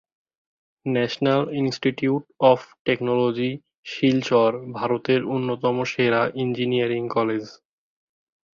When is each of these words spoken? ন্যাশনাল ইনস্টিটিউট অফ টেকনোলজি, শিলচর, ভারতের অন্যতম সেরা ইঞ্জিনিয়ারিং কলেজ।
ন্যাশনাল 0.85 1.43
ইনস্টিটিউট 1.53 2.23
অফ 2.43 2.59
টেকনোলজি, 2.85 3.51
শিলচর, 3.85 4.51
ভারতের 4.73 5.21
অন্যতম 5.25 5.75
সেরা 5.83 6.21
ইঞ্জিনিয়ারিং 6.35 7.03
কলেজ। 7.07 7.45